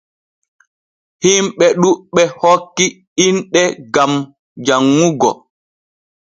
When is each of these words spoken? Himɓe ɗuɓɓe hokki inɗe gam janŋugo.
Himɓe 1.23 1.65
ɗuɓɓe 1.81 2.23
hokki 2.39 2.85
inɗe 3.25 3.63
gam 3.93 4.11
janŋugo. 4.65 5.29